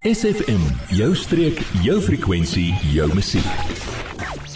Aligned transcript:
SFM, 0.00 0.62
jou 0.96 1.10
streek, 1.12 1.58
jou 1.84 1.98
frekwensie, 2.00 2.70
jou 2.88 3.04
musiek. 3.12 3.44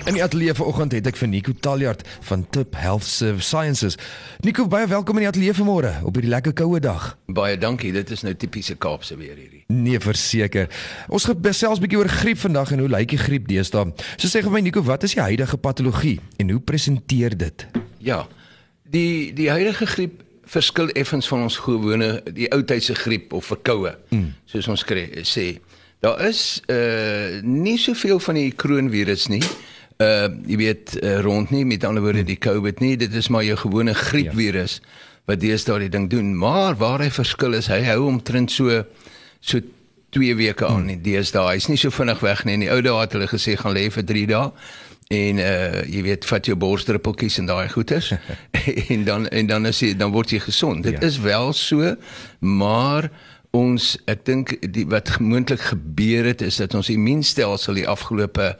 In 0.09 0.17
die 0.17 0.23
ateljee 0.25 0.55
vanoggend 0.57 0.95
het 0.97 1.11
ek 1.11 1.19
vir 1.21 1.29
Nico 1.29 1.53
Taljard 1.53 2.01
van 2.31 2.47
Tip 2.49 2.73
Health 2.81 3.05
Sciences. 3.05 3.99
Nico, 4.41 4.65
baie 4.73 4.89
welkom 4.89 5.21
in 5.21 5.27
die 5.27 5.29
ateljee 5.29 5.53
vanmôre 5.59 5.91
op 6.01 6.17
hierdie 6.17 6.33
lekker 6.33 6.57
koue 6.57 6.81
dag. 6.81 7.11
Baie 7.29 7.61
dankie. 7.61 7.93
Dit 7.93 8.15
is 8.17 8.25
nou 8.25 8.33
tipiese 8.33 8.79
Kaapse 8.81 9.21
weer 9.21 9.37
hierdie. 9.37 9.67
Nee, 9.69 10.01
verseker. 10.01 10.73
Ons 11.13 11.29
gesels 11.29 11.77
'n 11.77 11.85
bietjie 11.85 12.01
oor 12.01 12.09
griep 12.09 12.41
vandag 12.41 12.73
en 12.73 12.79
hoe 12.79 12.89
lyk 12.89 13.13
die 13.13 13.21
griep 13.21 13.45
deesdae? 13.47 13.93
So 14.17 14.33
sê 14.33 14.41
vir 14.41 14.51
my 14.51 14.65
Nico, 14.65 14.81
wat 14.81 15.05
is 15.05 15.13
die 15.13 15.21
huidige 15.21 15.59
patologie 15.61 16.21
en 16.39 16.57
hoe 16.57 16.61
presenteer 16.61 17.37
dit? 17.37 17.67
Ja. 17.99 18.27
Die 18.89 19.35
die 19.35 19.51
huidige 19.51 19.85
griep 19.85 20.25
verskil 20.51 20.91
effens 20.99 21.29
van 21.29 21.47
ons 21.47 21.57
gewone 21.65 22.09
die 22.37 22.49
ou 22.55 22.63
tydse 22.67 22.95
griep 22.99 23.33
of 23.33 23.47
verkoue 23.53 23.95
mm. 24.11 24.33
soos 24.51 24.69
ons 24.73 24.85
kry, 24.87 25.07
sê. 25.27 25.55
Daar 26.05 26.21
is 26.29 26.61
uh 26.69 27.41
nie 27.43 27.79
soveel 27.81 28.21
van 28.21 28.39
die 28.41 28.51
kroonvirus 28.53 29.29
nie 29.33 29.43
uh 30.03 30.29
jy 30.49 30.59
weet 30.61 30.97
uh, 31.01 31.21
rond 31.25 31.51
nie 31.55 31.65
met 31.65 31.85
ander 31.85 32.03
woorde 32.03 32.27
die 32.27 32.39
covid 32.41 32.81
nie. 32.83 32.97
Dit 33.01 33.15
is 33.15 33.29
maar 33.29 33.45
jou 33.47 33.57
gewone 33.57 33.95
griepvirus 33.95 34.81
ja. 34.81 34.89
wat 35.31 35.41
deesdae 35.41 35.87
die 35.87 35.93
ding 35.93 36.11
doen. 36.11 36.35
Maar 36.37 36.77
waar 36.81 37.05
hy 37.05 37.11
verskil 37.15 37.55
is 37.55 37.71
hy 37.73 37.83
hou 37.89 38.05
omtrent 38.09 38.53
so 38.53 38.83
so 39.41 39.61
2 40.15 40.35
weke 40.39 40.67
aan 40.67 40.87
nie 40.87 40.99
deesdae. 41.03 41.55
Hy's 41.55 41.69
nie 41.69 41.79
so 41.81 41.91
vinnig 41.91 42.21
weg 42.23 42.45
nie. 42.45 42.59
In 42.59 42.67
die 42.67 42.73
ou 42.73 42.81
dae 42.85 43.01
het 43.01 43.15
hulle 43.17 43.31
gesê 43.31 43.57
gaan 43.59 43.75
lê 43.75 43.89
vir 43.91 44.07
3 44.07 44.27
dae 44.31 44.51
en 45.15 45.41
uh 45.43 45.83
jy 45.91 46.03
weet 46.07 46.27
vat 46.29 46.49
jou 46.49 46.57
borsdruppeltjies 46.59 47.39
en 47.43 47.51
daai 47.51 47.69
goeters 47.73 48.13
en 48.93 49.05
dan 49.07 49.29
en 49.29 49.51
dan 49.51 49.71
is 49.71 49.83
jy 49.85 49.93
dan 49.99 50.13
word 50.15 50.35
jy 50.35 50.41
gesond. 50.45 50.85
Dit 50.87 51.01
ja. 51.01 51.07
is 51.07 51.21
wel 51.23 51.53
so, 51.57 51.95
maar 52.41 53.11
ons 53.55 53.95
ek 54.11 54.25
dink 54.27 54.57
die 54.75 54.87
wat 54.91 55.17
moontlik 55.23 55.63
gebeur 55.71 56.27
het 56.33 56.43
is 56.43 56.59
dat 56.63 56.75
ons 56.75 56.91
immuunstelsel 56.91 57.79
die 57.79 57.89
afgelope 57.89 58.55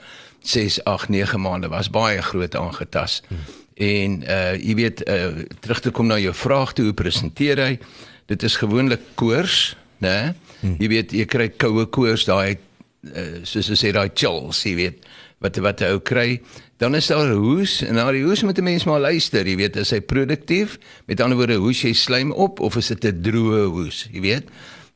6, 0.45 0.83
8, 0.85 1.09
9 1.09 1.41
maande 1.41 1.71
was 1.73 1.89
baie 1.91 2.21
groot 2.23 2.57
aangetas. 2.57 3.23
Hmm. 3.29 3.45
En 3.75 4.19
uh 4.23 4.53
jy 4.61 4.75
weet 4.79 5.03
uh 5.09 5.47
terug 5.65 5.81
te 5.81 5.91
kom 5.91 6.11
na 6.11 6.21
jou 6.23 6.35
vraag 6.35 6.77
toe 6.77 6.91
hoe 6.91 6.97
presenteer 6.97 7.63
hy? 7.63 7.73
Dit 8.31 8.43
is 8.47 8.57
gewoonlik 8.57 9.03
koors, 9.19 9.75
né? 10.05 10.35
Hmm. 10.61 10.77
Jy 10.79 10.89
weet 10.93 11.17
jy 11.17 11.27
kry 11.29 11.49
koue 11.49 11.89
koors 11.93 12.29
daai 12.29 12.57
uh, 13.13 13.43
soos 13.43 13.69
jy 13.69 13.77
sê 13.77 13.93
daai 13.93 14.11
chills, 14.15 14.65
jy 14.65 14.75
weet 14.79 15.07
wat 15.45 15.59
wat 15.61 15.83
hy 15.85 15.91
ou 15.93 16.01
kry, 16.01 16.41
dan 16.81 16.97
is 16.97 17.11
daar 17.13 17.35
hoes 17.37 17.81
en 17.85 17.99
na 17.99 18.07
die 18.15 18.25
hoes 18.25 18.43
moet 18.43 18.59
'n 18.59 18.65
mens 18.65 18.85
maar 18.85 19.01
luister, 19.01 19.47
jy 19.47 19.57
weet, 19.57 19.77
is 19.77 19.91
hy 19.91 20.01
produktief? 20.01 20.79
Met 21.07 21.21
ander 21.21 21.37
woorde, 21.37 21.61
hoes 21.61 21.83
jy 21.83 21.93
slaim 21.93 22.33
op 22.33 22.61
of 22.61 22.77
is 22.77 22.89
dit 22.89 23.05
'n 23.05 23.23
droë 23.23 23.69
hoes, 23.71 24.09
jy 24.13 24.21
weet? 24.21 24.49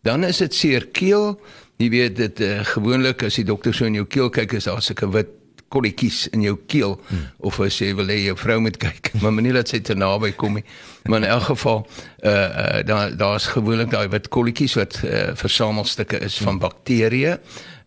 Dan 0.02 0.24
is 0.24 0.38
dit 0.38 0.54
seer 0.54 0.86
keel. 0.86 1.40
Jy 1.78 1.90
weet 1.90 2.16
dit 2.16 2.40
uh, 2.40 2.64
gewoonlik 2.64 3.22
as 3.22 3.34
die 3.34 3.44
dokter 3.44 3.74
so 3.74 3.84
in 3.84 3.94
jou 3.94 4.06
keel 4.06 4.30
kyk 4.30 4.52
is 4.52 4.64
daar 4.64 4.82
sulke 4.82 5.06
wit 5.10 5.28
kolletjies 5.68 6.28
in 6.32 6.42
jou 6.42 6.56
keel 6.66 6.96
hmm. 7.08 7.26
of 7.44 7.60
as 7.60 7.76
jy 7.78 7.94
wil 7.94 8.08
hê 8.08 8.16
jou 8.24 8.36
vrou 8.36 8.58
moet 8.60 8.76
kyk, 8.86 9.12
maar 9.20 9.32
moenie 9.32 9.52
laat 9.52 9.68
sy 9.68 9.80
te 9.84 9.94
naby 9.94 10.32
kom 10.32 10.54
nie. 10.58 10.64
Maar 11.04 11.22
in 11.22 11.28
elk 11.28 11.42
geval, 11.42 11.86
uh 12.24 12.30
uh 12.32 12.82
daar 12.88 13.16
daar's 13.16 13.46
gewoonlik 13.46 13.90
daai 13.90 14.08
wit 14.08 14.28
kolletjies 14.28 14.74
wat 14.80 15.00
uh, 15.04 15.34
versamelstukke 15.38 16.18
is 16.24 16.38
van 16.42 16.58
bakterieë 16.58 17.38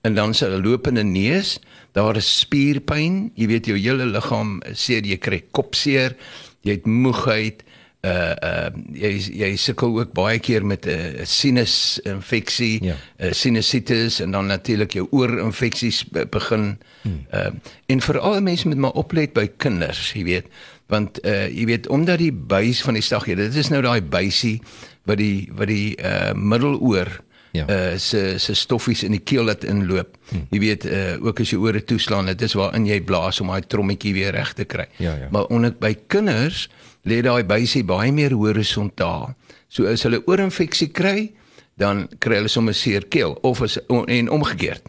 en 0.01 0.15
dan 0.15 0.33
se 0.33 0.49
lopende 0.49 1.03
neus 1.03 1.59
daar 1.91 2.15
is 2.15 2.29
spierpyn, 2.39 3.31
jy 3.35 3.47
weet 3.51 3.67
jou 3.71 3.77
hele 3.77 4.07
liggaam 4.07 4.59
sê 4.71 5.01
jy 5.03 5.17
kry 5.19 5.41
kopseer, 5.51 6.15
jy 6.63 6.77
het 6.79 6.87
moegheid, 6.87 7.65
uh 8.07 8.33
uh 8.33 8.69
jy 8.97 9.11
jy 9.43 9.49
sukkel 9.61 9.93
ook 9.99 10.13
baie 10.17 10.39
keer 10.41 10.65
met 10.65 10.87
'n 10.87 11.21
uh, 11.21 11.25
sinus 11.25 11.99
infeksie, 12.03 12.79
'n 12.81 12.85
ja. 12.85 12.95
uh, 13.19 13.31
sinusitis 13.31 14.19
en 14.21 14.31
dan 14.31 14.47
natuurlik 14.47 14.91
jou 14.91 15.07
oorinfeksies 15.11 16.05
begin. 16.09 16.79
Hmm. 17.01 17.25
Uh 17.33 17.51
en 17.85 18.01
veral 18.01 18.41
mense 18.41 18.67
moet 18.67 18.77
maar 18.77 18.97
oplet 18.97 19.33
by 19.33 19.47
kinders, 19.57 20.13
jy 20.13 20.23
weet, 20.23 20.45
want 20.87 21.19
uh 21.25 21.47
jy 21.47 21.65
weet 21.65 21.87
omdat 21.87 22.17
die 22.17 22.33
buis 22.33 22.81
van 22.81 22.93
die 22.93 23.03
staggie, 23.03 23.35
dit 23.35 23.55
is 23.55 23.69
nou 23.69 23.81
daai 23.81 24.01
buisie 24.01 24.61
wat 25.05 25.17
die 25.17 25.49
wat 25.53 25.67
die 25.67 25.95
uh 26.01 26.33
middeloor 26.33 27.21
ja. 27.51 27.65
uh 27.67 27.97
se 27.97 28.39
se 28.39 28.53
stoffies 28.55 29.03
in 29.03 29.11
die 29.11 29.23
keel 29.23 29.43
laat 29.43 29.63
inloop. 29.63 30.17
Hmm. 30.29 30.47
Jy 30.49 30.59
weet 30.59 30.85
uh 30.85 31.25
ook 31.25 31.39
as 31.39 31.51
jy 31.51 31.59
ore 31.59 31.83
toeslaan, 31.83 32.25
dit 32.25 32.41
is 32.41 32.55
waarin 32.57 32.85
jy 32.85 33.01
blaas 33.01 33.41
om 33.41 33.51
daai 33.51 33.67
trommetjie 33.67 34.13
weer 34.13 34.31
reg 34.35 34.53
te 34.53 34.65
kry. 34.65 34.87
Ja, 34.97 35.15
ja. 35.15 35.27
Maar 35.31 35.51
onder 35.51 35.75
by 35.79 35.93
kinders 36.07 36.69
lê 37.03 37.21
daai 37.21 37.43
buisie 37.43 37.83
baie 37.83 38.11
meer 38.11 38.33
horisontaal. 38.37 39.33
So 39.67 39.87
as 39.87 40.03
hulle 40.03 40.21
oorinfeksie 40.27 40.91
kry, 40.91 41.31
dan 41.79 42.07
kry 42.19 42.41
hulle 42.41 42.51
sommer 42.51 42.75
seer 42.77 43.07
keel 43.09 43.37
of 43.41 43.61
as 43.61 43.79
en 43.89 44.29
omgekeerd. 44.29 44.83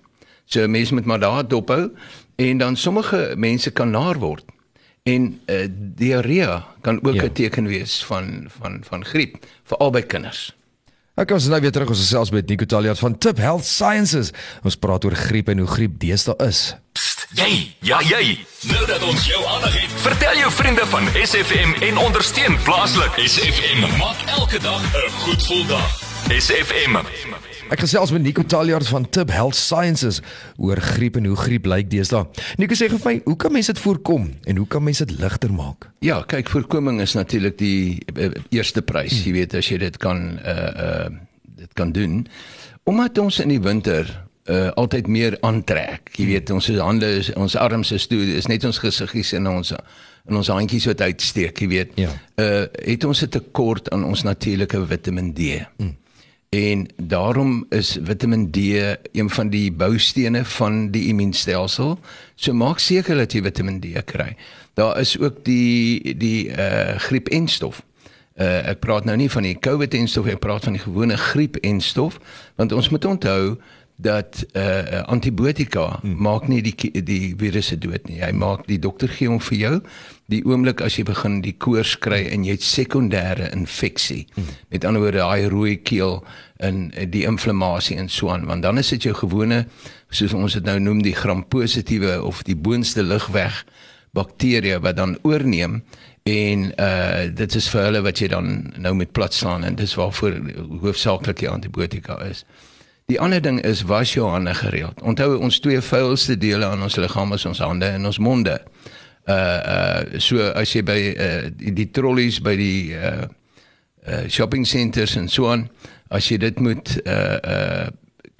So 0.44 0.66
mense 0.68 0.94
moet 0.94 1.06
maar 1.06 1.20
daar 1.20 1.48
dophou 1.48 1.90
en 2.36 2.58
dan 2.58 2.76
sommige 2.76 3.34
mense 3.36 3.70
kan 3.70 3.90
naar 3.90 4.18
word. 4.18 4.44
En 5.02 5.40
uh 5.50 5.66
diarree 5.96 6.62
kan 6.80 6.98
ook 7.02 7.14
'n 7.14 7.22
ja. 7.22 7.28
teken 7.28 7.66
wees 7.66 8.04
van 8.04 8.46
van 8.48 8.80
van 8.84 9.04
griep 9.04 9.46
vir 9.64 9.78
albei 9.78 10.06
kinders. 10.06 10.54
Ek 11.12 11.28
kom 11.28 11.36
nou 11.52 11.58
weer 11.60 11.72
terug 11.74 11.90
ons 11.92 12.00
gesels 12.00 12.30
met 12.32 12.48
Nico 12.48 12.64
Taliat 12.64 12.96
van 12.96 13.18
Tip 13.20 13.36
Health 13.36 13.66
Sciences. 13.68 14.30
Ons 14.64 14.78
praat 14.80 15.04
oor 15.04 15.12
griep 15.12 15.50
en 15.52 15.60
hoe 15.60 15.68
griep 15.68 15.98
deesdae 16.00 16.38
is. 16.46 16.62
Jy, 17.36 17.50
ja 17.84 18.00
jy. 18.00 18.38
Nou 18.70 18.80
dat 18.88 19.04
ons 19.04 19.26
jou 19.28 19.42
aandag 19.52 19.76
het, 19.76 19.92
vertel 20.06 20.40
jou 20.40 20.50
vriende 20.56 20.88
van 20.88 21.12
SFM 21.20 21.76
en 21.84 22.00
ondersteun 22.06 22.56
plaaslik. 22.64 23.20
SFM 23.28 23.84
maak 24.00 24.24
elke 24.40 24.60
dag 24.64 24.80
'n 24.80 25.10
goed 25.20 25.42
gevoel 25.42 25.66
dag. 25.66 26.00
SFM. 26.32 27.51
Ek 27.72 27.80
gesels 27.80 28.10
met 28.12 28.20
Nico 28.20 28.42
Taljaard 28.44 28.84
van 28.84 29.06
Tib 29.08 29.30
Health 29.32 29.56
Sciences 29.56 30.18
oor 30.60 30.76
griep 30.76 31.14
en 31.16 31.24
hoe 31.30 31.36
griep 31.40 31.64
lyk 31.70 31.86
deesdae. 31.88 32.26
Nico 32.60 32.76
sê 32.76 32.90
vir 32.92 33.00
my, 33.00 33.14
hoe 33.24 33.36
kan 33.40 33.54
mense 33.54 33.72
dit 33.72 33.80
voorkom 33.80 34.26
en 34.28 34.60
hoe 34.60 34.66
kan 34.68 34.84
mense 34.84 35.06
dit 35.08 35.22
ligter 35.22 35.54
maak? 35.56 35.86
Ja, 36.04 36.18
kyk, 36.28 36.50
voorkoming 36.52 37.00
is 37.00 37.14
natuurlik 37.16 37.56
die 37.62 38.02
uh, 38.12 38.28
eerste 38.52 38.82
prys, 38.84 39.22
jy 39.24 39.32
weet 39.38 39.56
as 39.56 39.70
jy 39.72 39.78
dit 39.80 39.96
kan 40.02 40.20
uh 40.36 40.66
uh 40.68 41.06
dit 41.62 41.72
kan 41.78 41.94
doen. 41.94 42.26
Omdat 42.90 43.22
ons 43.22 43.40
in 43.40 43.54
die 43.54 43.62
winter 43.62 44.10
uh 44.50 44.68
altyd 44.76 45.08
meer 45.08 45.38
aantrek. 45.40 46.12
Jy 46.18 46.28
weet, 46.28 46.52
ons 46.52 46.68
hande 46.76 47.08
is 47.22 47.32
ons 47.40 47.56
arms 47.56 47.94
is 47.96 48.04
toe, 48.10 48.20
is 48.36 48.50
net 48.52 48.68
ons 48.68 48.82
gesiggies 48.84 49.32
en 49.38 49.48
ons 49.48 49.72
en 49.72 50.42
ons 50.42 50.52
handjies 50.58 50.90
wat 50.92 51.08
uitsteek, 51.08 51.64
jy 51.64 51.72
weet. 51.72 51.96
Ja. 52.04 52.12
Uh 52.36 52.68
het 52.84 53.08
ons 53.08 53.24
'n 53.24 53.32
tekort 53.32 53.88
aan 53.96 54.04
ons 54.04 54.28
natuurlike 54.28 54.84
Vitamiin 54.92 55.32
D. 55.32 55.64
Hmm. 55.80 55.96
En 56.52 56.88
daarom 56.96 57.66
is 57.68 57.98
Vitamiin 58.02 58.50
D 58.50 58.56
een 59.12 59.30
van 59.30 59.48
die 59.48 59.72
boustene 59.72 60.44
van 60.44 60.90
die 60.90 61.06
immuunstelsel. 61.06 61.98
So 62.34 62.52
maak 62.52 62.78
seker 62.78 63.16
dat 63.16 63.32
jy 63.32 63.40
Vitamiin 63.42 63.80
D 63.80 64.02
kry. 64.04 64.36
Daar 64.76 65.00
is 65.00 65.16
ook 65.18 65.44
die 65.48 66.12
die 66.16 66.50
uh 66.52 66.98
griep-enstof. 67.08 67.80
Uh 68.36 68.68
ek 68.68 68.84
praat 68.84 69.08
nou 69.08 69.16
nie 69.16 69.30
van 69.32 69.48
die 69.48 69.56
COVID-enstof, 69.58 70.28
ek 70.28 70.44
praat 70.44 70.68
van 70.68 70.76
die 70.76 70.84
gewone 70.84 71.16
griep-enstof, 71.16 72.20
want 72.60 72.72
ons 72.72 72.88
moet 72.88 73.04
onthou 73.04 73.56
dat 73.96 74.44
uh 74.52 75.00
antibiotika 75.08 75.98
hmm. 76.02 76.20
maak 76.20 76.52
nie 76.52 76.60
die 76.68 77.02
die 77.02 77.32
virusse 77.38 77.78
dood 77.80 78.12
nie. 78.12 78.20
Hy 78.20 78.32
maak 78.36 78.68
die 78.68 78.78
dokter 78.78 79.08
gee 79.08 79.32
hom 79.32 79.40
vir 79.40 79.58
jou 79.58 79.76
die 80.32 80.42
oomblik 80.48 80.82
as 80.84 80.96
jy 80.98 81.04
begin 81.08 81.40
die 81.44 81.54
koors 81.60 81.94
kry 82.02 82.24
en 82.32 82.46
jy 82.46 82.56
het 82.56 82.64
sekondêre 82.66 83.50
infeksie. 83.52 84.26
Met 84.72 84.86
ander 84.88 85.04
woorde 85.04 85.22
daai 85.22 85.48
rooi 85.52 85.76
keel 85.76 86.20
en 86.62 86.88
die 87.12 87.24
inflammasie 87.28 87.98
en 87.98 88.08
so 88.08 88.30
aan, 88.32 88.46
want 88.46 88.62
dan 88.62 88.78
is 88.78 88.92
dit 88.94 89.08
jou 89.08 89.14
gewone 89.18 89.64
soos 90.12 90.34
ons 90.36 90.54
dit 90.58 90.64
nou 90.64 90.78
noem 90.80 91.02
die 91.02 91.16
gram-positiewe 91.16 92.20
of 92.22 92.42
die 92.48 92.56
boonste 92.56 93.02
ligweg 93.02 93.64
bakterieë 94.12 94.80
wat 94.84 94.98
dan 94.98 95.16
oorneem 95.24 95.80
en 96.28 96.68
uh 96.78 97.30
dit 97.34 97.54
is 97.58 97.68
vir 97.72 97.88
hulle 97.88 98.02
wat 98.04 98.20
jy 98.20 98.28
dan 98.30 98.50
nou 98.78 98.92
met 98.94 99.12
plat 99.12 99.34
slaan 99.34 99.64
en 99.64 99.74
dis 99.74 99.94
waarvoor 99.98 100.36
hoofsaaklik 100.84 101.40
die 101.40 101.50
antibiotika 101.50 102.20
is. 102.28 102.44
Die 103.10 103.18
ander 103.20 103.42
ding 103.42 103.58
is 103.66 103.82
was 103.82 104.12
jou 104.14 104.28
hande 104.30 104.54
gereeld. 104.54 105.00
Onthou 105.02 105.38
ons 105.38 105.58
twee 105.60 105.80
vuilste 105.80 106.36
dele 106.38 106.66
aan 106.66 106.82
ons 106.82 106.96
liggaam 106.96 107.34
is 107.34 107.46
ons 107.48 107.58
hande 107.58 107.86
en 107.86 108.06
ons 108.06 108.18
monde. 108.18 108.60
Uh 109.26 109.34
uh 109.34 110.18
so 110.18 110.42
as 110.50 110.72
jy 110.74 110.82
by 110.82 110.98
uh 111.14 111.50
die, 111.54 111.70
die 111.72 111.90
trollies 111.94 112.40
by 112.42 112.56
die 112.58 112.94
uh 112.98 113.28
uh 114.08 114.24
shopping 114.28 114.66
centers 114.66 115.14
en 115.16 115.28
so 115.30 115.46
aan, 115.46 115.68
as 116.10 116.26
jy 116.30 116.40
dit 116.42 116.58
moet 116.58 116.96
uh 117.06 117.38
uh 117.38 117.84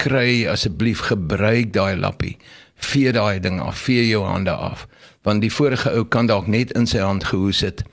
kry 0.02 0.48
asseblief 0.50 1.04
gebruik 1.06 1.70
daai 1.72 1.94
lappie. 1.94 2.34
Vee 2.82 3.12
daai 3.14 3.38
ding 3.38 3.60
af, 3.62 3.78
vee 3.86 4.08
jou 4.08 4.24
hande 4.26 4.50
af, 4.50 4.88
want 5.22 5.44
die 5.44 5.52
vorige 5.54 5.92
ou 5.94 6.02
kan 6.10 6.26
dalk 6.26 6.48
net 6.50 6.74
in 6.74 6.88
sy 6.90 6.98
hand 6.98 7.28
gehoes 7.30 7.62
het 7.62 7.84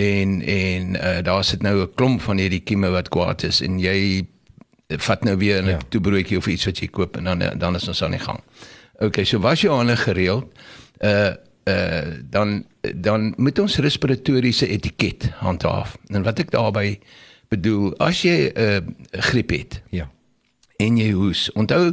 en 0.00 0.40
en 0.40 0.96
uh 0.96 1.20
daar 1.26 1.44
sit 1.44 1.62
nou 1.62 1.82
'n 1.82 1.94
klomp 1.94 2.22
van 2.22 2.38
hierdie 2.38 2.64
kieme 2.64 2.88
wat 2.88 3.12
kwaad 3.12 3.44
is 3.44 3.60
en 3.60 3.78
jy 3.78 4.24
vat 4.88 5.24
nou 5.24 5.36
weer 5.36 5.62
'n 5.62 5.66
ja. 5.76 5.78
toebroodjie 5.88 6.38
of 6.38 6.46
iets 6.46 6.64
wat 6.64 6.78
jy 6.78 6.88
koop 6.88 7.16
en 7.16 7.24
dan 7.24 7.58
dan 7.58 7.76
is 7.76 7.88
ons 7.88 8.02
aan 8.02 8.16
die 8.16 8.24
gang. 8.24 8.40
OK, 8.98 9.24
so 9.24 9.38
was 9.38 9.66
aan 9.66 9.90
'n 9.90 9.96
gereeld 9.96 10.48
uh 11.04 11.36
uh 11.64 12.18
dan 12.30 12.64
dan 12.94 13.34
moet 13.36 13.58
ons 13.58 13.76
respiratoriese 13.76 14.66
etiket 14.66 15.30
handhaaf. 15.42 15.96
En 16.08 16.22
wat 16.22 16.38
ek 16.38 16.50
daarmee 16.50 16.98
bedoel, 17.48 17.96
as 17.98 18.22
jy 18.22 18.52
'n 18.54 18.60
uh, 18.60 18.80
griep 19.10 19.50
het. 19.50 19.82
Ja. 19.90 20.08
en 20.80 20.96
jy 21.00 21.12
hoes. 21.12 21.48
Onthou 21.58 21.92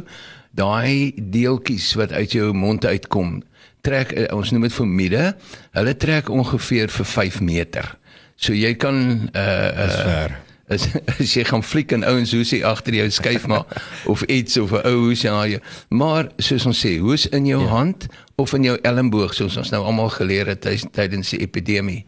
daai 0.56 1.12
deeltjies 1.16 1.92
wat 1.98 2.12
uit 2.12 2.32
jou 2.32 2.52
mond 2.56 2.86
uitkom, 2.86 3.38
trek 3.86 4.12
uh, 4.16 4.26
ons 4.36 4.52
noem 4.54 4.66
dit 4.68 4.74
formide. 4.74 5.32
Hulle 5.76 5.96
trek 5.96 6.30
ongeveer 6.32 6.92
vir 6.92 7.10
5 7.14 7.40
meter. 7.44 7.94
So 8.38 8.54
jy 8.56 8.74
kan 8.78 9.28
uh 9.34 9.86
uh 9.86 10.44
ver. 10.68 11.02
as, 11.18 11.34
jy 11.34 11.44
gaan 11.44 11.62
fliek 11.62 11.92
en 11.92 12.04
ouens 12.04 12.32
hoe 12.32 12.44
sê 12.44 12.62
agter 12.64 12.94
jou 12.94 13.10
skuif 13.10 13.46
maar 13.46 13.66
of 14.06 14.22
iets 14.22 14.56
of 14.56 14.72
'n 14.72 14.86
ou 14.86 15.08
hoes 15.08 15.22
ja 15.22 15.46
jy? 15.46 15.60
Maar 15.88 16.30
soos 16.36 16.66
ons 16.66 16.86
sê 16.86 16.98
hoes 16.98 17.26
in 17.26 17.46
jou 17.46 17.62
ja. 17.62 17.68
hand 17.68 18.06
of 18.36 18.52
in 18.52 18.62
jou 18.62 18.78
elmboog 18.82 19.34
soos 19.34 19.56
ons 19.56 19.70
nou 19.70 19.84
almal 19.84 20.08
geleer 20.08 20.46
het 20.46 20.66
tydens 20.92 21.30
die 21.30 21.40
epidemie. 21.40 22.04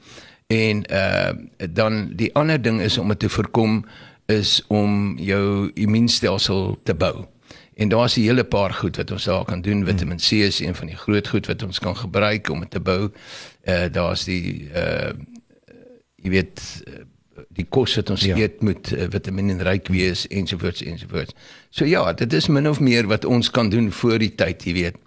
En 0.46 0.84
uh 0.90 1.32
dan 1.70 2.12
die 2.16 2.34
ander 2.34 2.62
ding 2.62 2.80
is 2.80 2.98
om 2.98 3.08
dit 3.08 3.18
te 3.18 3.28
voorkom 3.28 3.84
is 4.26 4.62
om 4.68 5.18
jou 5.18 5.70
immuunstelsel 5.74 6.78
te 6.82 6.94
bou. 6.94 7.26
En 7.74 7.88
daar's 7.88 8.16
'n 8.16 8.20
hele 8.20 8.44
paar 8.44 8.72
goed 8.72 8.96
wat 8.96 9.10
ons 9.10 9.24
daar 9.24 9.44
kan 9.44 9.60
doen. 9.60 9.86
Vitamiin 9.86 10.18
C 10.18 10.32
is 10.32 10.60
een 10.60 10.74
van 10.74 10.86
die 10.86 10.96
groot 10.96 11.28
goed 11.28 11.46
wat 11.46 11.62
ons 11.62 11.78
kan 11.78 11.96
gebruik 11.96 12.48
om 12.48 12.60
dit 12.60 12.70
te 12.70 12.80
bou. 12.80 13.10
Uh 13.64 13.84
daar's 13.92 14.24
die 14.24 14.68
uh 14.74 15.12
jy 16.22 16.30
weet 16.30 16.82
die 17.60 17.68
kos 17.68 17.96
wat 18.00 18.10
ons 18.14 18.24
ja. 18.26 18.38
eet 18.40 18.62
moet 18.66 18.92
uh, 18.94 19.06
vitamienryk 19.12 19.90
wees 19.92 20.26
ensovoorts 20.28 20.82
ensovoorts. 20.86 21.36
So 21.70 21.88
ja, 21.88 22.04
dit 22.16 22.32
is 22.36 22.48
min 22.52 22.68
of 22.70 22.80
meer 22.80 23.08
wat 23.10 23.24
ons 23.28 23.50
kan 23.54 23.70
doen 23.72 23.90
voor 24.00 24.18
die 24.22 24.32
tyd, 24.34 24.66
jy 24.66 24.74
weet, 24.78 25.00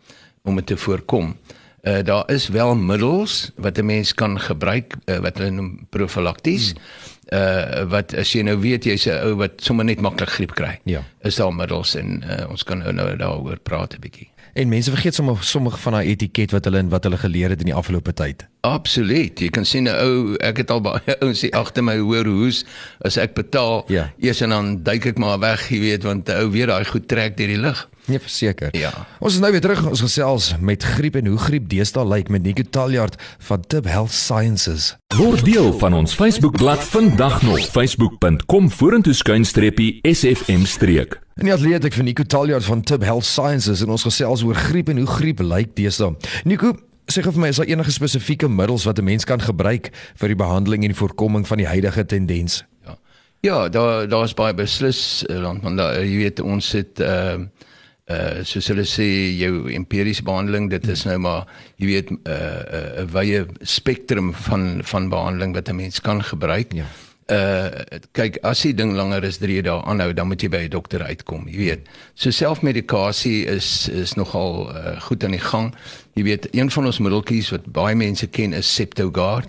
om 0.48 0.60
dit 0.62 0.72
te 0.74 0.80
voorkom. 0.80 1.36
Uh 1.84 2.00
daar 2.08 2.24
is 2.32 2.48
wel 2.48 2.76
middels 2.80 3.52
wat 3.60 3.78
'n 3.78 3.86
mens 3.86 4.14
kan 4.16 4.40
gebruik 4.40 4.96
uh, 5.06 5.18
wat 5.18 5.38
hulle 5.38 5.52
noem 5.52 5.88
profylakties. 5.90 6.72
Hmm. 6.72 7.40
Uh 7.40 7.84
wat 7.92 8.16
as 8.16 8.32
jy 8.32 8.42
nou 8.42 8.58
weet 8.60 8.86
jy's 8.86 9.08
'n 9.08 9.20
ou 9.28 9.36
wat 9.36 9.60
sommer 9.60 9.86
net 9.86 10.00
maklik 10.00 10.30
griep 10.30 10.54
kry. 10.56 10.80
Ja. 10.84 11.04
Is 11.22 11.36
daar 11.36 11.54
middels 11.54 11.96
en 11.96 12.24
uh, 12.24 12.50
ons 12.50 12.64
kan 12.64 12.78
nou, 12.78 12.94
nou 12.94 13.16
daaroor 13.18 13.60
praat 13.60 13.94
'n 13.94 14.00
bietjie. 14.00 14.33
En 14.54 14.70
mense 14.70 14.90
vergeet 14.90 15.16
sommer 15.16 15.38
sommige 15.42 15.78
van 15.82 15.96
daai 15.98 16.08
etiket 16.08 16.52
wat 16.54 16.68
hulle 16.70 16.78
en 16.78 16.90
wat 16.90 17.04
hulle 17.04 17.18
geleer 17.18 17.50
het 17.50 17.60
in 17.60 17.72
die 17.72 17.74
afgelope 17.74 18.14
tyd. 18.14 18.46
Absoluut. 18.62 19.40
Jy 19.40 19.50
kan 19.50 19.66
sien 19.66 19.90
'n 19.90 19.96
ou, 19.98 20.36
ek 20.38 20.58
het 20.62 20.70
al 20.70 20.82
baie 20.82 21.16
ouens 21.26 21.42
sê 21.42 21.50
agter 21.50 21.84
my 21.84 21.98
hoor 21.98 22.26
hoes 22.26 22.64
as 23.02 23.18
ek 23.18 23.34
betaal, 23.34 23.82
ja. 23.90 24.12
eers 24.22 24.42
en 24.42 24.50
dan 24.50 24.84
duik 24.84 25.06
ek 25.06 25.18
maar 25.18 25.40
weg, 25.40 25.70
jy 25.70 25.80
weet, 25.80 26.04
want 26.04 26.30
'n 26.30 26.38
ou 26.38 26.52
weet 26.54 26.70
daai 26.70 26.86
goed 26.86 27.08
trek 27.08 27.38
deur 27.38 27.48
die 27.48 27.58
lug. 27.58 27.90
Nee, 28.06 28.20
verseker. 28.20 28.68
Ja. 28.76 28.92
Ons 29.24 29.38
is 29.38 29.40
nou 29.40 29.52
weer 29.52 29.64
terug 29.64 29.86
ons 29.88 30.02
gesels 30.04 30.50
met 30.60 30.84
griep 30.84 31.16
en 31.16 31.28
hoe 31.32 31.38
griep 31.40 31.70
deesdae 31.72 32.04
lyk 32.08 32.28
met 32.34 32.44
Nico 32.44 32.64
Taljaard 32.68 33.16
van 33.48 33.62
Tib 33.72 33.88
Health 33.88 34.12
Sciences. 34.12 34.90
Word 35.16 35.46
deel 35.48 35.72
van 35.80 35.96
ons 35.96 36.14
Facebookblad 36.14 36.84
vandag 36.92 37.42
nog 37.48 37.64
facebook.com 37.72 38.68
vorentoe 38.72 39.16
skuinstreepie 39.16 40.02
sfm 40.12 40.66
streek. 40.68 41.16
En 41.40 41.48
die 41.48 41.56
atleet 41.56 41.88
ek 41.88 41.96
vir 41.96 42.10
Nico 42.10 42.28
Taljaard 42.28 42.68
van 42.68 42.84
Tib 42.84 43.08
Health 43.08 43.30
Sciences 43.30 43.86
en 43.86 43.96
ons 43.96 44.08
gesels 44.10 44.44
oor 44.44 44.60
griep 44.68 44.92
en 44.92 45.00
hoe 45.00 45.10
griep 45.16 45.40
lyk 45.40 45.72
deesdae. 45.80 46.12
Nico, 46.44 46.76
sê 47.08 47.24
gou 47.24 47.32
vir 47.32 47.46
my 47.48 47.56
is 47.56 47.64
daar 47.64 47.72
enige 47.72 47.96
spesifieke 47.96 48.52
middels 48.52 48.84
wat 48.84 49.00
'n 49.00 49.08
mens 49.08 49.24
kan 49.24 49.40
gebruik 49.40 49.94
vir 50.20 50.28
die 50.28 50.42
behandeling 50.44 50.84
en 50.84 50.92
die 50.92 51.02
voorkoming 51.02 51.48
van 51.48 51.58
die 51.58 51.72
huidige 51.72 52.06
tendens? 52.06 52.66
Ja. 52.84 52.98
Ja, 53.42 53.70
daar 53.70 54.08
daar's 54.08 54.34
baie 54.34 54.54
beslis 54.54 55.24
land 55.28 55.64
want 55.64 55.78
daar, 55.78 56.04
jy 56.04 56.18
weet 56.18 56.40
ons 56.40 56.72
het 56.72 57.00
ehm 57.00 57.48
uh, 57.48 57.63
uh 58.12 58.44
soos 58.44 58.68
hulle 58.68 58.84
sê 58.84 59.06
jou 59.40 59.70
empiriese 59.72 60.26
behandeling 60.28 60.70
dit 60.70 60.88
is 60.92 61.06
nou 61.08 61.18
maar 61.24 61.46
jy 61.80 61.88
weet 61.88 62.12
'n 62.12 62.20
uh, 62.28 62.34
'n 62.34 63.08
uh, 63.08 63.14
wye 63.14 63.46
spektrum 63.62 64.34
van 64.34 64.82
van 64.84 65.10
behandeling 65.10 65.56
wat 65.56 65.70
'n 65.70 65.76
mens 65.76 66.02
kan 66.02 66.24
gebruik. 66.24 66.74
Ja. 66.74 66.86
Uh 67.32 67.70
kyk 68.12 68.38
as 68.44 68.62
die 68.62 68.74
ding 68.74 68.92
langer 68.94 69.24
as 69.24 69.38
3 69.38 69.62
dae 69.62 69.80
aanhou 69.88 70.14
dan 70.14 70.28
moet 70.28 70.42
jy 70.42 70.50
by 70.50 70.64
'n 70.66 70.70
dokter 70.70 71.04
uitkom, 71.04 71.48
jy 71.48 71.58
weet. 71.58 71.88
So 72.14 72.30
selfmedikasie 72.30 73.46
is 73.46 73.88
is 73.88 74.14
nogal 74.14 74.76
uh, 74.76 75.00
goed 75.02 75.24
aan 75.24 75.32
die 75.32 75.40
gang. 75.40 75.74
Jy 76.16 76.24
weet 76.24 76.48
een 76.52 76.72
van 76.72 76.86
ons 76.86 77.00
middeltjies 77.00 77.50
wat 77.52 77.66
baie 77.66 77.96
mense 77.96 78.28
ken 78.28 78.54
is 78.54 78.76
Septogard. 78.76 79.48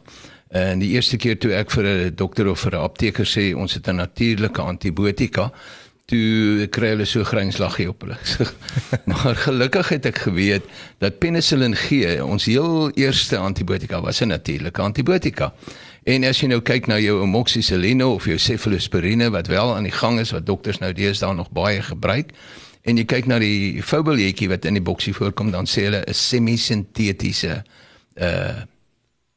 En 0.54 0.78
die 0.78 0.92
eerste 0.94 1.16
keer 1.16 1.34
toe 1.38 1.50
ek 1.52 1.72
vir 1.74 1.84
'n 1.84 2.14
dokter 2.14 2.46
of 2.46 2.60
vir 2.60 2.72
'n 2.78 2.84
apteker 2.86 3.26
sê 3.26 3.54
ons 3.56 3.74
het 3.74 3.88
'n 3.88 3.96
natuurlike 3.96 4.62
antibiotika, 4.62 5.50
toe 6.10 6.66
kry 6.68 6.92
hulle 6.92 7.06
so 7.08 7.24
grynslaggie 7.24 7.88
op 7.88 8.04
hulle. 8.04 8.18
maar 9.10 9.36
gelukkig 9.36 9.88
het 9.88 10.06
ek 10.06 10.18
geweet 10.26 10.66
dat 10.98 11.18
penicillin 11.18 11.76
G, 11.76 12.20
ons 12.22 12.44
heel 12.44 12.90
eerste 12.94 13.38
antibiotika 13.40 14.00
was 14.00 14.20
'n 14.20 14.28
natuurlike 14.28 14.82
antibiotika. 14.82 15.52
En 16.04 16.24
as 16.24 16.40
jy 16.40 16.48
nou 16.52 16.60
kyk 16.60 16.86
na 16.86 16.98
jou 17.00 17.22
amoxicilline 17.22 18.06
of 18.06 18.24
jou 18.28 18.38
cephalosporine 18.38 19.30
wat 19.30 19.46
wel 19.46 19.74
aan 19.76 19.88
die 19.88 19.92
gang 19.92 20.20
is 20.20 20.30
wat 20.30 20.46
dokters 20.46 20.78
nou 20.78 20.92
deesdae 20.92 21.34
nog 21.34 21.50
baie 21.50 21.82
gebruik 21.82 22.32
en 22.84 23.00
jy 23.00 23.04
kyk 23.08 23.26
na 23.30 23.38
die 23.40 23.82
foubeljetjie 23.82 24.50
wat 24.52 24.66
in 24.68 24.76
die 24.76 24.84
boksie 24.84 25.14
voorkom 25.16 25.50
dan 25.54 25.64
sê 25.64 25.86
hulle 25.88 26.04
'n 26.06 26.14
semi-sintetiese 26.14 27.64
uh 28.20 28.62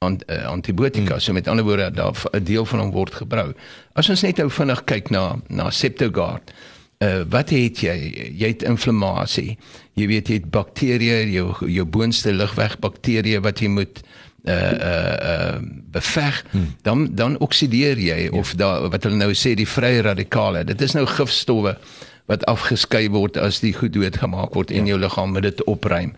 ant, 0.06 0.24
uh, 0.30 0.46
antibiotika 0.46 1.14
hmm. 1.18 1.20
so 1.20 1.34
met 1.34 1.48
ander 1.48 1.66
woorde 1.66 1.92
daar 1.92 2.16
'n 2.32 2.44
deel 2.44 2.66
van 2.66 2.80
hom 2.80 2.92
word 2.92 3.14
gebruik. 3.14 3.58
As 3.94 4.10
ons 4.10 4.22
net 4.22 4.38
nou 4.38 4.50
vinnig 4.50 4.84
kyk 4.84 5.10
na 5.10 5.36
na 5.48 5.70
Septogard, 5.70 6.52
uh, 6.98 7.22
wat 7.30 7.50
het 7.50 7.80
jy? 7.80 7.98
Jy 8.38 8.48
het 8.48 8.64
inflammasie. 8.64 9.58
Jy 9.94 10.08
weet 10.08 10.28
jy 10.28 10.34
het 10.34 10.50
bakterieë, 10.52 11.32
jou 11.32 11.70
jou 11.70 11.86
boonste 11.86 12.34
lugweg 12.34 12.80
bakterieë 12.80 13.42
wat 13.42 13.60
jy 13.60 13.68
moet 13.68 14.04
uh 14.48 14.72
uh 14.72 15.16
uh 15.32 15.58
beveg 15.92 16.46
hmm. 16.52 16.76
dan 16.82 17.16
dan 17.16 17.38
oksideer 17.38 17.98
jy 17.98 18.20
ja. 18.24 18.32
of 18.32 18.56
da 18.56 18.88
wat 18.90 19.04
hulle 19.04 19.16
nou 19.16 19.34
sê 19.34 19.56
die 19.56 19.68
vrye 19.68 20.02
radikale 20.02 20.64
dit 20.64 20.82
is 20.82 20.94
nou 20.94 21.06
gifstowwe 21.06 21.78
wat 22.26 22.46
afgeskei 22.46 23.10
word 23.10 23.38
as 23.38 23.60
die 23.60 23.74
goed 23.74 23.94
doodgemaak 23.94 24.54
word 24.54 24.72
in 24.72 24.86
ja. 24.86 24.94
jou 24.94 25.00
liggaam 25.00 25.32
met 25.32 25.44
dit 25.44 25.64
opruim 25.64 26.14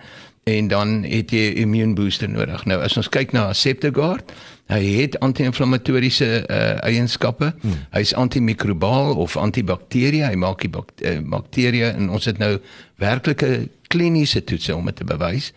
en 0.50 0.68
dan 0.68 1.04
het 1.04 1.32
jy 1.32 1.50
'n 1.54 1.58
immuunbooster 1.64 2.30
nodig. 2.30 2.66
Nou 2.66 2.82
as 2.82 2.98
ons 2.98 3.10
kyk 3.10 3.32
na 3.32 3.54
Septogard, 3.54 4.32
hy 4.70 4.84
het 5.02 5.18
anti-inflammatoriese 5.20 6.46
uh, 6.46 6.84
eienskappe. 6.86 7.54
Hmm. 7.62 7.86
Hy's 7.92 8.14
antimikrobaal 8.14 9.16
of 9.16 9.38
antibakterie. 9.38 10.24
Hy 10.26 10.36
maak 10.36 10.62
die 10.62 10.70
bak 10.70 10.92
uh, 11.02 11.18
bakterieë 11.26 11.96
en 11.96 12.10
ons 12.10 12.26
het 12.26 12.38
nou 12.38 12.58
werklike 13.02 13.70
kliniese 13.88 14.44
toetse 14.44 14.76
om 14.76 14.86
dit 14.86 14.96
te 14.96 15.04
bewys. 15.04 15.52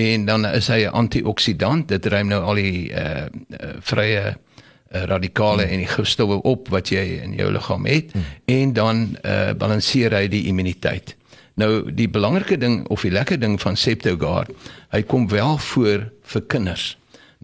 En 0.00 0.24
dan 0.24 0.44
is 0.46 0.68
hy 0.68 0.84
'n 0.84 0.92
antioksidant. 0.92 1.88
Dit 1.88 2.06
ruim 2.06 2.28
nou 2.28 2.42
al 2.42 2.54
die 2.54 2.92
uh, 2.92 3.26
uh, 3.48 3.72
vrye 3.80 4.36
radikale 4.90 5.62
hmm. 5.62 5.72
en 5.72 5.78
die 5.78 5.86
gifstowwe 5.86 6.42
op 6.42 6.68
wat 6.68 6.88
jy 6.90 7.22
in 7.22 7.34
jou 7.38 7.50
liggaam 7.52 7.86
het 7.86 8.12
hmm. 8.12 8.24
en 8.44 8.72
dan 8.72 9.16
uh, 9.22 9.52
balanseer 9.54 10.12
hy 10.12 10.28
die 10.28 10.44
immuniteit. 10.50 11.14
Nou 11.60 11.90
die 11.92 12.08
belangrike 12.08 12.56
ding 12.60 12.82
of 12.88 13.04
die 13.04 13.12
lekker 13.12 13.40
ding 13.40 13.58
van 13.60 13.76
Septogard, 13.76 14.52
hy 14.94 15.02
kom 15.04 15.28
wel 15.28 15.58
voor 15.70 16.06
vir 16.32 16.44
kinders. 16.48 16.86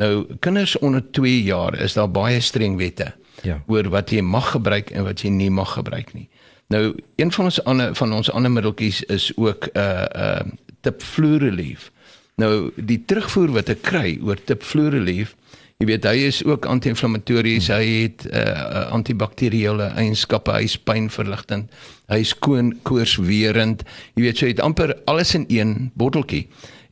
Nou 0.00 0.26
kinders 0.44 0.76
onder 0.78 1.04
2 1.10 1.42
jaar 1.42 1.76
is 1.80 1.96
daar 1.96 2.10
baie 2.10 2.40
streng 2.40 2.76
wette 2.80 3.12
ja. 3.44 3.60
oor 3.66 3.88
wat 3.92 4.12
jy 4.12 4.22
mag 4.24 4.50
gebruik 4.54 4.92
en 4.92 5.04
wat 5.08 5.24
jy 5.24 5.32
nie 5.32 5.50
mag 5.52 5.74
gebruik 5.76 6.14
nie. 6.16 6.28
Nou 6.72 6.94
een 7.20 7.32
van 7.32 7.50
ons 7.50 7.60
ander 7.64 7.94
van 7.94 8.12
ons 8.12 8.30
ander 8.32 8.52
middeltjies 8.52 9.02
is 9.12 9.32
ook 9.36 9.68
'n 9.72 9.78
uh, 9.78 10.06
uh 10.14 10.40
Tipflurelief. 10.80 11.90
Nou 12.36 12.70
die 12.76 13.02
terugvoer 13.04 13.50
wat 13.52 13.68
ek 13.68 13.82
kry 13.82 14.18
oor 14.22 14.38
Tipflurelief 14.44 15.34
Jy 15.76 15.90
weet 15.90 16.06
hy 16.08 16.14
is 16.24 16.38
ook 16.48 16.64
anti-inflammatories, 16.72 17.66
hy 17.68 17.82
het 18.06 18.22
uh, 18.30 18.86
antibakteriële 18.96 19.90
eienskappe, 20.00 20.54
hy 20.54 20.64
is 20.64 20.78
pynverligtend, 20.80 21.68
hy 22.08 22.22
is 22.24 22.32
koorswerend. 22.40 23.84
Jy 24.16 24.24
weet 24.24 24.40
so 24.40 24.48
hy 24.48 24.54
het 24.54 24.62
amper 24.64 24.94
alles 25.04 25.34
in 25.36 25.44
een 25.52 25.76
botteltjie 26.00 26.46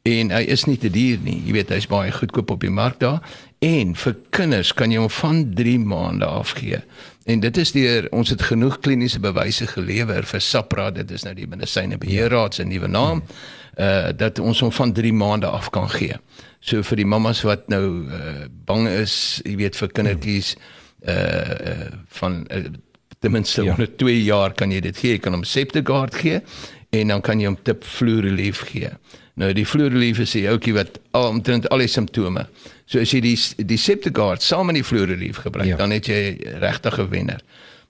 en 0.05 0.35
hy 0.37 0.43
is 0.53 0.67
nie 0.69 0.77
te 0.77 0.91
duur 0.93 1.23
nie. 1.25 1.39
Jy 1.47 1.57
weet 1.57 1.73
hy's 1.73 1.89
baie 1.89 2.13
goedkoop 2.13 2.53
op 2.53 2.61
die 2.61 2.73
mark 2.73 3.01
daar 3.01 3.25
en 3.65 3.95
vir 3.97 4.19
kinders 4.37 4.75
kan 4.77 4.93
jy 4.93 5.01
hom 5.01 5.09
van 5.23 5.41
3 5.57 5.79
maande 5.81 6.29
af 6.29 6.53
gee. 6.59 6.83
En 7.25 7.41
dit 7.41 7.57
is 7.57 7.73
deur 7.73 8.11
ons 8.13 8.29
het 8.29 8.45
genoeg 8.51 8.83
kliniese 8.85 9.23
bewyse 9.25 9.65
gelewer 9.73 10.29
vir 10.29 10.45
Sapra, 10.45 10.91
dit 10.93 11.09
is 11.09 11.25
nou 11.25 11.33
die 11.33 11.49
medisyne 11.49 11.97
beheerraad 11.97 12.61
se 12.61 12.69
nuwe 12.69 12.93
naam, 12.93 13.25
uh 13.79 14.13
dat 14.17 14.39
ons 14.39 14.61
hom 14.61 14.73
van 14.73 14.93
3 14.93 15.13
maande 15.13 15.47
af 15.47 15.71
kan 15.71 15.91
gee. 15.91 16.17
So 16.61 16.83
vir 16.83 16.97
die 16.97 17.07
mammas 17.07 17.43
wat 17.43 17.69
nou 17.69 18.07
uh, 18.07 18.47
bang 18.65 18.89
is, 18.89 19.41
jy 19.45 19.57
weet 19.57 19.77
vir 19.77 19.91
kindertjies 19.93 20.55
uh, 21.09 21.91
van 22.21 22.45
uh, 22.49 22.71
ten 23.19 23.35
minste 23.35 23.65
ja. 23.65 23.73
onder 23.73 23.91
2 23.97 24.23
jaar 24.23 24.55
kan 24.55 24.71
jy 24.73 24.81
dit 24.81 24.97
gee. 24.97 25.17
Jy 25.17 25.19
kan 25.19 25.37
hom 25.37 25.45
Septogard 25.45 26.15
gee 26.15 26.41
en 26.95 27.13
dan 27.13 27.21
kan 27.21 27.41
jy 27.41 27.51
hom 27.51 27.59
Tip 27.63 27.85
Fluorelief 27.85 28.63
gee. 28.71 28.93
Nou 29.35 29.51
die 29.53 29.67
Fluorelief 29.67 30.23
is 30.23 30.35
'n 30.35 30.47
ouetjie 30.55 30.75
wat 30.75 31.01
al 31.11 31.29
omtrent 31.29 31.69
al 31.69 31.83
die 31.83 31.91
simptome. 31.91 32.47
So 32.87 33.01
as 33.01 33.11
jy 33.11 33.21
die 33.21 33.39
die 33.67 33.79
Septogard 33.79 34.43
saam 34.43 34.67
met 34.67 34.79
die 34.79 34.85
Fluorelief 34.85 35.43
gebruik, 35.43 35.69
ja. 35.69 35.77
dan 35.77 35.91
het 35.91 36.07
jy 36.07 36.39
regtig 36.63 36.99
'n 36.99 37.09
wenner. 37.09 37.41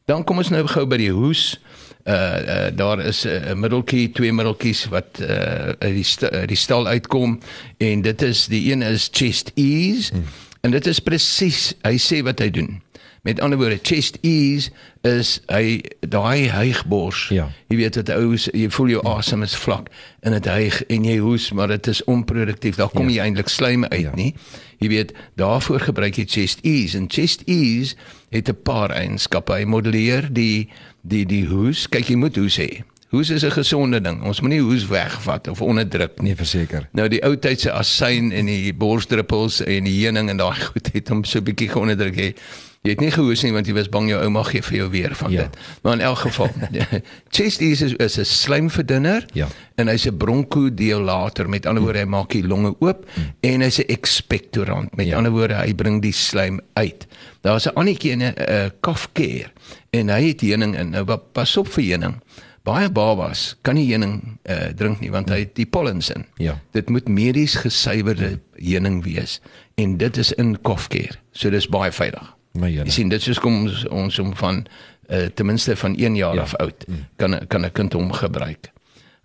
Dan 0.04 0.24
kom 0.24 0.38
ons 0.38 0.50
nou 0.50 0.66
gou 0.66 0.86
by 0.86 0.96
die 0.96 1.12
hoes 1.12 1.60
uh, 1.60 1.83
uh 2.04 2.68
daar 2.76 3.00
is 3.00 3.24
'n 3.24 3.28
uh, 3.28 3.54
middeltjie, 3.54 4.10
twee 4.12 4.32
middeltjies 4.32 4.84
wat 4.92 5.20
uh 5.20 5.72
uit 5.78 5.94
die 5.94 6.04
st 6.04 6.28
die 6.46 6.56
stal 6.56 6.86
uitkom 6.86 7.40
en 7.78 8.02
dit 8.02 8.22
is 8.22 8.46
die 8.46 8.72
een 8.72 8.82
is 8.82 9.08
chest 9.12 9.52
ease 9.54 10.12
hmm. 10.12 10.24
en 10.60 10.70
dit 10.70 10.86
is 10.86 11.00
presies 11.00 11.74
hy 11.82 11.96
sê 11.98 12.22
wat 12.22 12.38
hy 12.38 12.50
doen. 12.50 12.83
Met 13.24 13.40
ander 13.40 13.56
woorde, 13.58 13.78
chest 13.82 14.18
ease 14.20 14.70
is 15.02 15.38
hy 15.48 15.80
daai 16.00 16.48
heugbors. 16.52 17.28
Ja. 17.32 17.46
Jy 17.72 17.76
weet 17.80 17.96
dit 17.96 18.10
ou 18.12 18.34
jy 18.36 18.66
voel 18.70 18.88
jou 18.92 19.00
asem 19.08 19.42
is 19.46 19.54
vlak 19.56 19.88
en 20.22 20.32
dit 20.36 20.44
hyg 20.50 20.82
en 20.92 21.04
jy 21.08 21.16
hoes, 21.24 21.46
maar 21.56 21.68
dit 21.72 21.86
is 21.88 22.02
onproduktief. 22.04 22.76
Daar 22.76 22.92
kom 22.92 23.08
Ja. 23.08 23.14
jy 23.14 23.20
eintlik 23.28 23.48
slijm 23.48 23.84
uit, 23.84 24.00
Ja. 24.00 24.12
nie? 24.14 24.34
Jy 24.78 24.88
weet, 24.88 25.12
daarvoor 25.36 25.80
gebruik 25.80 26.16
jy 26.16 26.24
chest 26.28 26.58
ease 26.62 26.96
en 26.98 27.08
chest 27.08 27.42
ease 27.46 27.94
het 28.30 28.48
'n 28.48 28.62
paar 28.62 28.90
eienskappe. 28.90 29.52
Hy 29.52 29.64
modelleer 29.64 30.28
die 30.32 30.68
die 31.02 31.24
die 31.26 31.46
hoes. 31.46 31.88
Kyk, 31.88 32.08
jy 32.08 32.16
moet 32.16 32.36
hoes 32.36 32.56
hê. 32.58 32.82
Hoes 33.10 33.30
is 33.30 33.42
'n 33.44 33.50
gesonde 33.52 34.00
ding. 34.02 34.22
Ons 34.22 34.40
moenie 34.40 34.60
hoes 34.60 34.86
wegvat 34.86 35.48
of 35.48 35.62
onderdruk 35.62 36.20
nie. 36.20 36.26
Nee, 36.28 36.36
verseker. 36.36 36.88
Nou 36.92 37.08
die 37.08 37.22
ou 37.24 37.36
tyd 37.36 37.60
se 37.60 37.70
asyn 37.72 38.32
en 38.32 38.46
die 38.46 38.74
borsdruppels 38.74 39.60
en 39.64 39.84
die 39.84 40.04
heuning 40.04 40.28
en 40.30 40.36
daai 40.36 40.60
goed 40.60 40.90
het 40.92 41.08
hom 41.08 41.24
so 41.24 41.38
'n 41.38 41.44
bietjie 41.44 41.68
geonderdruk. 41.68 42.14
Jy, 42.16 42.34
jy 42.84 42.90
het 42.92 43.00
nie 43.00 43.10
gehoes 43.10 43.42
nie 43.42 43.52
want 43.54 43.66
jy 43.66 43.72
was 43.78 43.88
bang 43.88 44.10
jou 44.10 44.18
ouma 44.20 44.42
gee 44.44 44.60
vir 44.62 44.76
jou 44.76 44.88
weer 44.92 45.14
van 45.16 45.32
Ja. 45.32 45.42
dit. 45.46 45.56
Maar 45.82 45.92
in 45.92 46.00
elk 46.04 46.18
geval, 46.18 46.50
chest 47.36 47.60
is, 47.60 47.80
is 47.82 48.18
'n 48.18 48.24
slijmverdunner 48.24 49.24
Ja. 49.32 49.48
en 49.76 49.88
hy's 49.88 50.04
'n 50.06 50.16
bronkodilator. 50.16 51.48
Met 51.48 51.66
ander 51.66 51.82
woorde, 51.82 51.98
hy 51.98 52.04
maak 52.04 52.30
die 52.30 52.46
longe 52.46 52.74
oop 52.80 53.06
en 53.40 53.60
hy's 53.60 53.78
'n 53.80 53.88
expectorant. 53.88 54.96
Met 54.96 55.06
Ja. 55.06 55.16
ander 55.16 55.32
woorde, 55.32 55.54
hy 55.54 55.74
bring 55.74 56.02
die 56.02 56.12
slijm 56.12 56.60
uit. 56.74 57.06
Daar's 57.40 57.66
'n 57.66 57.74
ander 57.74 57.96
een 57.98 58.18
'n 58.22 58.34
uh, 58.48 58.68
kafkeer 58.80 59.52
en 59.90 60.08
hy 60.08 60.28
het 60.28 60.40
heuning 60.40 60.76
in. 60.78 60.90
Nou 60.90 61.16
pas 61.32 61.56
op 61.56 61.68
vir 61.68 61.84
heuning. 61.84 62.20
Baie 62.64 62.88
babas 62.90 63.56
kan 63.62 63.74
nie 63.74 63.88
heuning 63.90 64.38
uh, 64.48 64.56
drink 64.76 65.00
nie 65.00 65.10
want 65.10 65.28
hy 65.28 65.38
het 65.38 65.54
die 65.54 65.66
pollens 65.66 66.10
in. 66.10 66.24
Ja. 66.36 66.58
Dit 66.72 66.88
moet 66.88 67.08
medies 67.08 67.54
gesuiwerde 67.54 68.40
heuning 68.56 69.04
wees 69.04 69.40
en 69.74 69.96
dit 69.96 70.16
is 70.16 70.32
in 70.32 70.60
kofkeer. 70.62 71.20
So 71.32 71.50
dis 71.50 71.68
baie 71.68 71.92
veilig. 71.92 72.34
My 72.54 72.70
Here. 72.70 72.84
Jy 72.86 72.90
sien 72.90 73.08
dit 73.10 73.26
is 73.26 73.38
kom 73.42 73.64
ons 73.64 73.84
ons 73.90 74.18
om 74.22 74.30
van 74.38 74.60
uh, 75.10 75.26
ten 75.34 75.46
minste 75.46 75.74
van 75.76 75.96
1 75.98 76.16
jaar 76.16 76.34
Ja. 76.38 76.42
af 76.42 76.54
oud 76.62 76.84
kan 77.16 77.38
kan 77.48 77.64
'n 77.64 77.72
kind 77.72 77.92
hom 77.92 78.12
gebruik. 78.12 78.70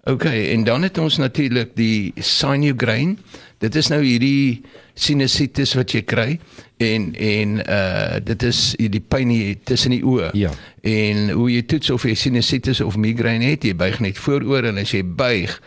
OK, 0.03 0.23
en 0.25 0.63
dan 0.63 0.81
het 0.81 0.97
ons 0.97 1.17
natuurlik 1.17 1.75
die 1.75 2.11
sinugrain. 2.15 3.19
Dit 3.59 3.75
is 3.75 3.87
nou 3.91 4.01
hierdie 4.03 4.61
sinusitis 4.95 5.73
wat 5.73 5.91
jy 5.91 6.01
kry 6.01 6.39
en 6.77 7.13
en 7.15 7.59
uh 7.69 8.15
dit 8.23 8.43
is 8.43 8.75
die 8.77 8.99
pyn 9.07 9.29
hier 9.29 9.55
tussen 9.63 9.91
die 9.91 10.03
oë. 10.03 10.29
Ja. 10.33 10.51
En 10.81 11.29
hoe 11.29 11.51
jy 11.51 11.61
toets 11.61 11.89
of 11.89 12.03
jy 12.03 12.15
sinusitis 12.15 12.81
of 12.81 12.95
migraine 12.97 13.45
het, 13.45 13.63
jy 13.63 13.75
buig 13.75 13.99
net 13.99 14.17
vooroor 14.17 14.63
en 14.71 14.77
as 14.77 14.91
jy 14.91 15.03
buig 15.03 15.61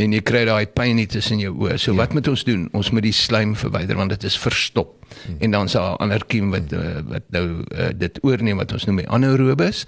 en 0.00 0.12
jy 0.12 0.22
kry 0.24 0.44
daai 0.48 0.66
pyn 0.66 1.00
hier 1.00 1.10
tussen 1.12 1.40
jou 1.42 1.52
oë. 1.52 1.76
So 1.78 1.92
ja. 1.92 1.98
wat 2.02 2.14
moet 2.16 2.28
ons 2.28 2.44
doen? 2.48 2.68
Ons 2.72 2.90
moet 2.90 3.04
die 3.04 3.16
slijm 3.16 3.54
verwyder 3.58 3.96
want 3.96 4.14
dit 4.14 4.24
is 4.24 4.38
verstop. 4.38 4.96
Hmm. 5.12 5.36
En 5.44 5.50
dan 5.50 5.68
sal 5.68 5.92
'n 5.92 6.02
ander 6.06 6.24
kiem 6.24 6.50
wat 6.50 6.72
uh, 6.72 7.00
wat 7.04 7.28
nou 7.30 7.64
uh, 7.68 7.90
dit 7.96 8.18
oorneem 8.22 8.56
wat 8.56 8.72
ons 8.72 8.84
noem 8.84 9.02
die 9.04 9.08
anaerobes 9.08 9.86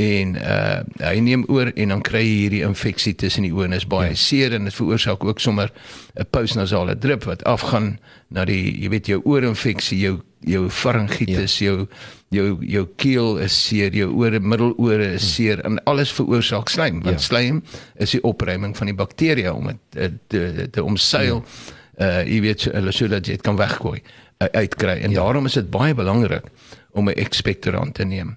en 0.00 0.36
uh 0.36 0.80
hy 1.00 1.18
neem 1.20 1.44
oor 1.48 1.72
en 1.74 1.88
dan 1.88 2.02
kry 2.06 2.22
jy 2.22 2.36
hierdie 2.44 2.62
infeksie 2.64 3.14
tussen 3.14 3.44
die 3.44 3.52
oë 3.52 3.64
en 3.68 3.76
is 3.76 3.86
baie 3.90 4.12
ja. 4.12 4.16
seer 4.16 4.54
en 4.56 4.64
dit 4.68 4.74
veroorsaak 4.74 5.24
ook 5.24 5.40
sommer 5.40 5.72
'n 6.14 6.24
postnasale 6.30 6.98
drip 6.98 7.24
wat 7.24 7.44
afgaan 7.44 7.98
na 8.28 8.44
die 8.44 8.80
jy 8.82 8.88
weet 8.88 9.06
jou 9.06 9.20
oorinfeksie, 9.24 9.98
jou 9.98 10.20
jou 10.40 10.68
faringitis, 10.70 11.58
ja. 11.58 11.70
jou 11.70 11.86
jou 12.30 12.58
jou 12.62 12.84
keel 12.96 13.38
is 13.38 13.66
seer, 13.66 13.92
jou 13.92 14.12
ore 14.14 14.40
middelore 14.40 15.14
is 15.14 15.34
seer 15.34 15.60
en 15.66 15.80
alles 15.84 16.12
veroorsaak 16.12 16.68
slijm. 16.68 17.02
Want 17.02 17.20
Ja. 17.20 17.26
slijm 17.26 17.62
is 17.96 18.10
die 18.10 18.22
opruiming 18.22 18.76
van 18.76 18.86
die 18.86 18.94
bakterieë 18.94 19.52
om 19.52 19.66
dit 19.66 19.78
te, 19.88 20.12
te, 20.26 20.70
te 20.70 20.84
omseil. 20.84 21.44
Ja. 21.44 21.76
Uh 22.00 22.22
jy 22.24 22.40
weet 22.40 22.60
so, 22.60 22.70
hulle 22.72 22.92
sodat 22.92 23.26
jy 23.26 23.32
dit 23.32 23.42
kan 23.42 23.56
weggooi, 23.56 23.98
uh, 24.00 24.48
uitkry. 24.52 25.00
En 25.02 25.10
ja. 25.10 25.20
daarom 25.20 25.46
is 25.46 25.52
dit 25.52 25.70
baie 25.70 25.94
belangrik 25.94 26.46
om 26.92 27.08
'n 27.08 27.14
expectorant 27.14 27.94
te 27.94 28.04
neem. 28.04 28.36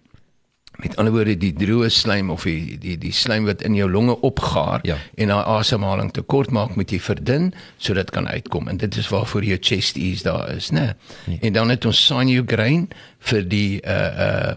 Met 0.81 0.95
ander 0.97 1.13
woorde 1.13 1.37
die 1.37 1.53
droë 1.53 1.89
slijm 1.93 2.29
of 2.33 2.43
die 2.43 2.77
die 2.81 2.97
die 2.97 3.11
slijm 3.13 3.45
wat 3.45 3.61
in 3.61 3.75
jou 3.77 3.89
longe 3.91 4.15
opgaar 4.25 4.79
Ja. 4.83 4.97
en 5.15 5.29
haar 5.29 5.43
asemhaling 5.43 6.11
te 6.11 6.21
kort 6.21 6.51
maak 6.51 6.75
moet 6.75 6.91
jy 6.91 6.99
verdun 6.99 7.53
sodat 7.77 8.09
kan 8.11 8.27
uitkom 8.27 8.67
en 8.67 8.77
dit 8.77 8.97
is 8.97 9.07
waarvoor 9.09 9.43
jou 9.43 9.57
chest 9.61 9.95
ease 9.95 10.23
daar 10.23 10.49
is, 10.55 10.69
né? 10.69 10.93
Nee. 11.27 11.37
En 11.41 11.53
dan 11.53 11.69
het 11.69 11.85
ons 11.85 12.05
sinugrain 12.05 12.87
vir 13.19 13.47
die 13.47 13.81
uh 13.85 14.27
uh 14.27 14.53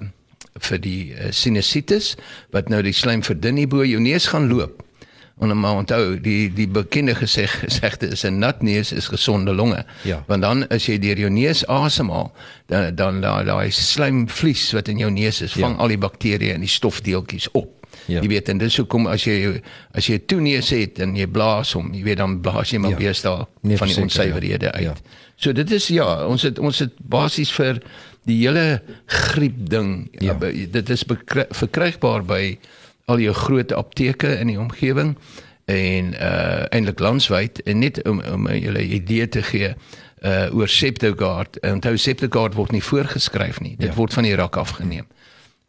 vir 0.56 0.78
die 0.80 1.12
uh, 1.12 1.26
sinusitis 1.30 2.14
wat 2.50 2.68
nou 2.72 2.80
die 2.82 2.92
slijm 2.96 3.20
verdun 3.22 3.56
hier 3.60 3.68
bo 3.68 3.84
jou 3.84 4.00
neus 4.00 4.26
gaan 4.32 4.48
loop. 4.48 4.85
En 5.40 5.48
dan 5.48 5.60
maar 5.60 5.76
onthou, 5.76 6.20
die 6.20 6.52
die 6.52 6.68
bekende 6.68 7.14
geseg 7.14 7.58
gesegde 7.60 8.06
is 8.08 8.24
'n 8.24 8.38
nat 8.38 8.62
neus 8.62 8.92
is 8.92 9.08
gesonde 9.08 9.52
longe. 9.54 9.84
Ja. 10.02 10.24
Want 10.26 10.42
dan 10.42 10.68
as 10.68 10.86
jy 10.86 10.98
deur 10.98 11.18
jou 11.18 11.30
neus 11.30 11.66
asemhaal, 11.66 12.32
dan 12.66 12.94
dan 12.94 13.20
daai 13.20 13.44
daai 13.44 13.70
slijmvlies 13.70 14.72
wat 14.72 14.88
in 14.88 14.98
jou 14.98 15.10
neus 15.10 15.40
is, 15.42 15.52
vang 15.52 15.64
Ja. 15.64 15.76
ja. 15.76 15.82
al 15.82 15.88
die 15.88 15.98
bakterieë 15.98 16.52
en 16.54 16.60
die 16.60 16.68
stofdeeltjies 16.68 17.48
op. 17.52 17.68
Ja. 18.06 18.14
Ja. 18.14 18.20
Jy 18.22 18.28
weet 18.28 18.48
en 18.48 18.58
dis 18.58 18.76
hoekom 18.76 19.06
as 19.06 19.24
jy 19.24 19.60
as 19.94 20.06
jy 20.06 20.14
'n 20.14 20.26
toeneus 20.26 20.70
het 20.70 20.98
en 20.98 21.16
jy 21.16 21.26
blaas 21.26 21.72
hom, 21.72 21.92
jy 21.94 22.02
weet 22.02 22.16
dan 22.16 22.40
blaas 22.40 22.70
jy 22.70 22.78
maar 22.78 22.90
Ja. 22.90 22.96
ja. 22.96 23.02
weer 23.02 23.14
staan 23.14 23.46
Nee, 23.60 23.76
van 23.76 23.86
die 23.86 23.94
verseker, 23.96 24.02
onsuiverhede 24.02 24.64
ja. 24.64 24.72
uit. 24.72 24.82
Ja. 24.82 24.94
So 25.36 25.52
dit 25.52 25.70
is 25.70 25.88
ja, 25.88 26.26
ons 26.26 26.42
het 26.42 26.58
ons 26.58 26.78
het 26.78 26.92
basies 26.98 27.52
vir 27.52 27.82
die 28.24 28.46
hele 28.46 28.82
griep 29.06 29.68
ding. 29.70 30.08
Ja. 30.12 30.36
Ja. 30.40 30.66
Dit 30.70 30.90
is 30.90 31.04
verkrygbaar 31.50 32.24
by 32.24 32.58
al 33.06 33.18
jou 33.22 33.34
groot 33.34 33.72
apteke 33.72 34.38
in 34.38 34.46
die 34.50 34.58
omgewing 34.60 35.16
en 35.70 36.12
uh 36.14 36.64
eintlik 36.74 36.98
landwyd 37.02 37.62
en 37.62 37.78
net 37.78 38.00
om 38.08 38.20
om 38.32 38.48
julle 38.50 38.82
'n 38.82 38.92
idee 38.98 39.28
te 39.28 39.42
gee 39.42 39.74
uh 40.22 40.54
oor 40.54 40.68
Septogard. 40.68 41.60
Onthou 41.62 41.96
Septogard 41.96 42.54
word 42.54 42.70
nie 42.70 42.82
voorgeskryf 42.82 43.60
nie. 43.60 43.76
Dit 43.78 43.88
Ja. 43.88 43.94
word 43.94 44.12
van 44.12 44.22
die 44.22 44.34
rak 44.34 44.56
afgeneem. 44.56 45.06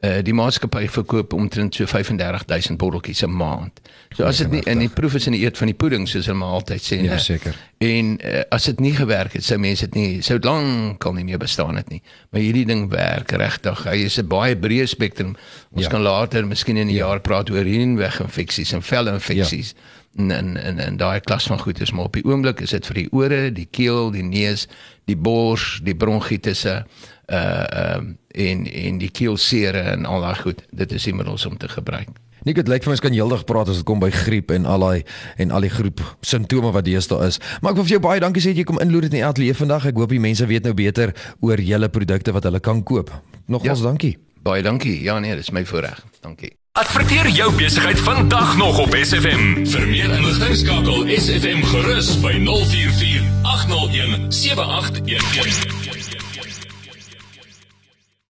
Uh 0.06 0.20
die 0.22 0.34
maatskappy 0.34 0.84
verkoop 0.94 1.32
omtrent 1.34 1.74
so 1.76 1.86
35000 1.90 2.78
botteltjies 2.78 3.24
'n 3.26 3.32
maand. 3.34 3.80
So 4.14 4.24
as 4.26 4.38
dit 4.38 4.52
nie 4.52 4.62
in 4.70 4.80
die 4.80 4.90
proef 4.90 5.16
is 5.16 5.26
in 5.26 5.34
die 5.34 5.42
eet 5.46 5.58
van 5.58 5.68
die 5.68 5.76
pudding 5.76 6.08
soos 6.08 6.26
hulle 6.26 6.38
maar 6.38 6.54
altyd 6.60 6.82
sê, 6.82 7.00
Ja, 7.02 7.14
né? 7.14 7.18
seker. 7.18 7.56
En 7.82 8.20
uh, 8.26 8.42
as 8.50 8.64
dit 8.64 8.80
nie 8.80 8.94
gewerk 8.94 9.34
het, 9.34 9.44
sou 9.44 9.58
mense 9.60 9.86
dit 9.90 9.96
nie 9.96 10.22
sou 10.22 10.38
lank 10.40 11.06
al 11.06 11.14
nie 11.14 11.24
meer 11.24 11.38
bestaan 11.42 11.76
het 11.76 11.90
nie. 11.90 12.02
Maar 12.30 12.42
hierdie 12.42 12.66
ding 12.66 12.90
werk 12.90 13.32
regtig. 13.32 13.84
Hy 13.84 13.96
is 14.06 14.20
'n 14.20 14.28
baie 14.28 14.56
breë 14.56 14.86
spektrum. 14.88 15.36
Ons 15.74 15.82
Ja. 15.82 15.82
ja. 15.82 15.90
kan 15.90 16.02
later 16.02 16.48
miskien 16.48 16.78
in 16.78 16.88
'n 16.88 16.94
ja. 16.94 17.06
jaar 17.08 17.20
praat 17.20 17.50
oor 17.50 17.64
hierweginfeksies 17.66 18.74
en 18.74 18.82
velinfeksies. 18.82 19.74
Ja. 19.76 20.24
En 20.24 20.32
en 20.32 20.58
en, 20.58 20.80
en 20.80 20.98
daai 20.98 21.20
klas 21.20 21.46
van 21.48 21.60
goed 21.60 21.82
is 21.82 21.92
maar 21.92 22.06
op 22.06 22.14
die 22.14 22.24
oomblik 22.26 22.60
is 22.62 22.70
dit 22.70 22.86
vir 22.86 22.96
die 22.96 23.08
ore, 23.12 23.52
die 23.52 23.68
keel, 23.72 24.12
die 24.12 24.24
neus, 24.24 24.68
die 25.06 25.18
bors, 25.18 25.80
die 25.84 25.96
bronkitisse 25.96 26.86
uh 27.32 27.36
ehm 27.36 27.98
um, 28.00 28.18
en 28.38 28.66
en 28.70 29.02
die 29.02 29.12
keelsere 29.12 29.84
en 29.96 30.06
al 30.06 30.22
daai 30.22 30.38
goed. 30.44 30.64
Dit 30.72 30.94
is 30.96 31.10
die 31.10 31.16
middels 31.16 31.46
om 31.50 31.58
te 31.58 31.70
gebruik. 31.72 32.10
Nik 32.48 32.56
dit 32.62 32.70
lyk 32.72 32.86
vir 32.86 32.92
my 32.92 32.96
ons 32.96 33.04
kan 33.04 33.16
heeldag 33.16 33.44
praat 33.50 33.72
as 33.74 33.82
dit 33.82 33.88
kom 33.88 34.00
by 34.00 34.12
griep 34.14 34.54
en 34.56 34.68
al 34.70 34.86
daai 34.86 35.02
en 35.42 35.52
al 35.52 35.66
die 35.66 35.74
groep 35.74 36.04
simptome 36.22 36.72
wat 36.76 36.86
deesdae 36.88 37.28
is. 37.28 37.42
Maar 37.62 37.74
ek 37.74 37.82
wil 37.82 37.88
vir 37.90 37.96
jou 37.98 38.04
baie 38.06 38.22
dankie 38.24 38.44
sê 38.44 38.54
dat 38.54 38.62
jy 38.62 38.68
kom 38.70 38.80
inloer 38.84 39.08
dit 39.08 39.18
in 39.18 39.20
die 39.20 39.28
ateljee 39.28 39.58
vandag. 39.58 39.90
Ek 39.92 40.00
hoop 40.00 40.14
die 40.14 40.22
mense 40.24 40.48
weet 40.48 40.70
nou 40.70 40.76
beter 40.78 41.12
oor 41.44 41.60
julle 41.60 41.90
produkte 41.90 42.32
wat 42.36 42.48
hulle 42.48 42.62
kan 42.64 42.84
koop. 42.88 43.12
Nogals 43.52 43.84
ja. 43.84 43.90
dankie. 43.90 44.16
Baie 44.48 44.64
dankie. 44.64 45.02
Ja 45.04 45.20
nee, 45.20 45.36
dis 45.36 45.52
my 45.52 45.66
voorreg. 45.68 46.00
Dankie. 46.24 46.54
Adverteer 46.78 47.28
jou 47.34 47.50
besigheid 47.58 48.00
vandag 48.00 48.58
nog 48.58 48.80
op 48.80 48.96
SFM. 48.96 49.66
Vir 49.66 49.88
meer 49.90 50.14
inligting 50.14 50.56
skakel 50.62 51.10
SFM 51.18 51.66
gerus 51.74 52.14
by 52.22 52.36
044 52.46 53.26
801 53.58 54.30
7811. 54.30 56.17